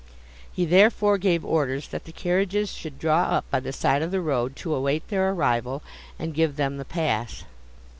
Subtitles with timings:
[0.51, 4.19] He, therefore, gave orders that the carriages should draw up by the side of the
[4.19, 5.83] road, to await their arrival,
[6.17, 7.43] and give them the pass.